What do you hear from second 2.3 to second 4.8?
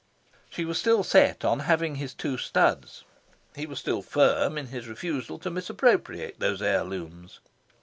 studs. He was still firm in